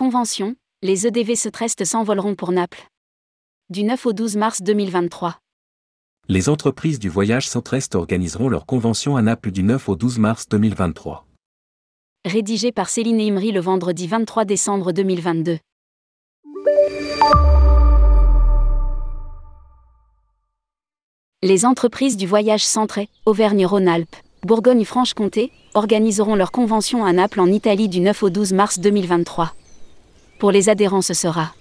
[0.00, 2.88] Convention, les EDV Setrest s'envoleront pour Naples.
[3.68, 5.36] Du 9 au 12 mars 2023.
[6.26, 10.48] Les entreprises du voyage Centrest organiseront leur convention à Naples du 9 au 12 mars
[10.48, 11.26] 2023.
[12.24, 15.58] Rédigé par Céline Imri le vendredi 23 décembre 2022.
[21.42, 28.00] Les entreprises du voyage centré, Auvergne-Rhône-Alpes, Bourgogne-Franche-Comté, organiseront leur convention à Naples en Italie du
[28.00, 29.52] 9 au 12 mars 2023.
[30.40, 31.52] Pour les adhérents, ce sera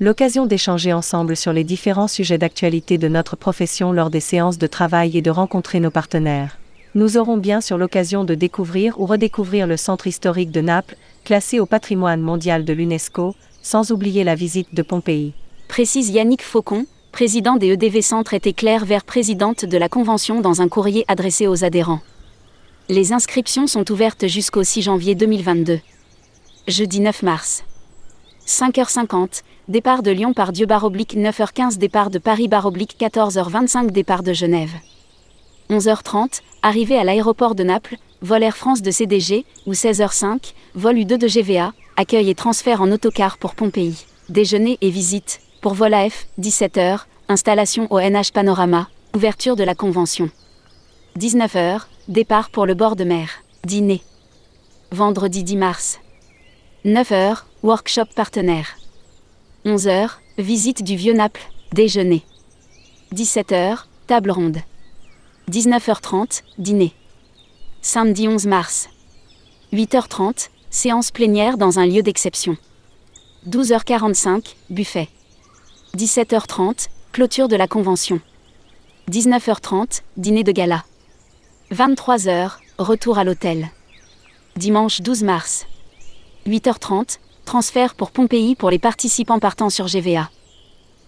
[0.00, 4.66] l'occasion d'échanger ensemble sur les différents sujets d'actualité de notre profession lors des séances de
[4.66, 6.56] travail et de rencontrer nos partenaires.
[6.94, 11.60] Nous aurons bien sûr l'occasion de découvrir ou redécouvrir le centre historique de Naples, classé
[11.60, 15.34] au patrimoine mondial de l'UNESCO, sans oublier la visite de Pompéi.
[15.68, 20.62] Précise Yannick Faucon, président des EDV Centre et Claire vers présidente de la Convention dans
[20.62, 22.00] un courrier adressé aux adhérents.
[22.88, 25.80] Les inscriptions sont ouvertes jusqu'au 6 janvier 2022.
[26.66, 27.62] Jeudi 9 mars.
[28.50, 34.32] 5h50, départ de Lyon par Dieu baroblique 9h15 départ de Paris baroblique 14h25 départ de
[34.32, 34.72] Genève.
[35.70, 41.16] 11h30, arrivée à l'aéroport de Naples, vol Air France de CDG, ou 16h05, vol U2
[41.16, 44.04] de GVA, accueil et transfert en autocar pour Pompéi.
[44.28, 50.28] Déjeuner et visite, pour vol AF, 17h, installation au NH Panorama, ouverture de la convention.
[51.16, 53.28] 19h, départ pour le bord de mer,
[53.64, 54.02] dîner.
[54.90, 56.00] Vendredi 10 mars.
[56.84, 58.78] 9h, workshop partenaire.
[59.66, 62.22] 11h, visite du Vieux Naples, déjeuner.
[63.14, 64.58] 17h, table ronde.
[65.50, 66.94] 19h30, dîner.
[67.82, 68.88] Samedi 11 mars.
[69.74, 72.56] 8h30, séance plénière dans un lieu d'exception.
[73.48, 75.08] 12h45, buffet.
[75.96, 78.20] 17h30, clôture de la convention.
[79.10, 80.84] 19h30, dîner de gala.
[81.72, 83.68] 23h, retour à l'hôtel.
[84.56, 85.66] Dimanche 12 mars.
[86.46, 87.18] 8h30,
[87.50, 90.30] transfert pour Pompéi pour les participants partant sur GVA.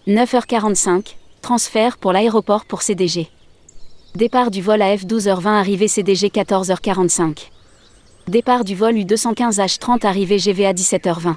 [0.09, 3.29] 9h45, transfert pour l'aéroport pour CDG.
[4.15, 7.47] Départ du vol AF 12h20 arrivée CDG 14h45.
[8.27, 11.35] Départ du vol U215H30 arrivée GVA 17h20.